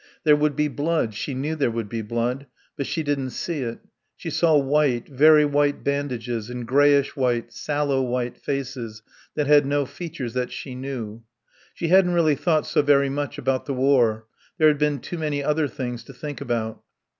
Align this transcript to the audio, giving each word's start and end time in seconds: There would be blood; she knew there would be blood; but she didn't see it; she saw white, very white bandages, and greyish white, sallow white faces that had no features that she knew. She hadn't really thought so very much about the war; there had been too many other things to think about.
There 0.23 0.35
would 0.35 0.55
be 0.55 0.67
blood; 0.67 1.13
she 1.13 1.35
knew 1.35 1.55
there 1.55 1.69
would 1.69 1.87
be 1.87 2.01
blood; 2.01 2.47
but 2.75 2.87
she 2.87 3.03
didn't 3.03 3.29
see 3.29 3.59
it; 3.59 3.81
she 4.17 4.31
saw 4.31 4.57
white, 4.57 5.07
very 5.07 5.45
white 5.45 5.83
bandages, 5.83 6.49
and 6.49 6.65
greyish 6.67 7.15
white, 7.15 7.53
sallow 7.53 8.01
white 8.01 8.35
faces 8.35 9.03
that 9.35 9.45
had 9.45 9.67
no 9.67 9.85
features 9.85 10.33
that 10.33 10.51
she 10.51 10.73
knew. 10.73 11.21
She 11.75 11.89
hadn't 11.89 12.15
really 12.15 12.33
thought 12.33 12.65
so 12.65 12.81
very 12.81 13.09
much 13.11 13.37
about 13.37 13.67
the 13.67 13.75
war; 13.75 14.25
there 14.57 14.69
had 14.69 14.79
been 14.79 15.01
too 15.01 15.19
many 15.19 15.43
other 15.43 15.67
things 15.67 16.03
to 16.05 16.13
think 16.15 16.41
about. 16.41 16.81